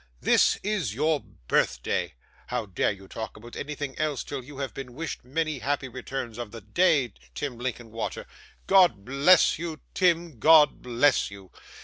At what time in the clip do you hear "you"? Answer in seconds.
2.91-3.07, 4.43-4.57, 9.59-9.79, 11.29-11.51